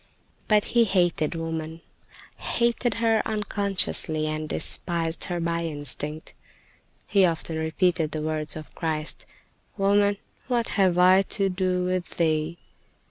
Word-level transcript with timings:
But 0.47 0.65
he 0.73 0.85
hated 0.85 1.35
woman—hated 1.35 2.95
her 2.95 3.21
unconsciously, 3.23 4.25
and 4.25 4.49
despised 4.49 5.25
her 5.25 5.39
by 5.39 5.61
instinct. 5.65 6.33
He 7.05 7.23
often 7.23 7.59
repeated 7.59 8.09
the 8.09 8.23
words 8.23 8.55
of 8.55 8.73
Christ: 8.73 9.27
"Woman, 9.77 10.17
what 10.47 10.69
have 10.69 10.97
I 10.97 11.21
to 11.37 11.49
do 11.49 11.83
with 11.85 12.17
thee?" 12.17 12.57